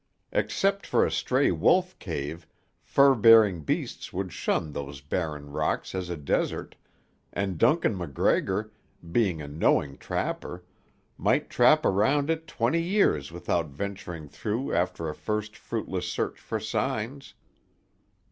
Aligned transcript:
Except 0.31 0.87
for 0.87 1.05
a 1.05 1.11
stray 1.11 1.51
wolf 1.51 1.99
cave, 1.99 2.47
fur 2.81 3.13
bearing 3.13 3.61
beasts 3.61 4.11
would 4.11 4.33
shun 4.33 4.71
those 4.71 4.99
barren 4.99 5.51
rocks 5.51 5.93
as 5.93 6.09
a 6.09 6.17
desert, 6.17 6.75
and 7.31 7.59
Duncan 7.59 7.95
MacGregor, 7.95 8.71
being 9.11 9.43
a 9.43 9.47
knowing 9.47 9.99
trapper, 9.99 10.63
might 11.19 11.51
trap 11.51 11.85
around 11.85 12.31
it 12.31 12.47
twenty 12.47 12.81
years 12.81 13.31
without 13.31 13.67
venturing 13.67 14.27
through 14.27 14.73
after 14.73 15.07
a 15.07 15.13
first 15.13 15.55
fruitless 15.55 16.07
search 16.11 16.39
for 16.39 16.59
signs. 16.59 17.35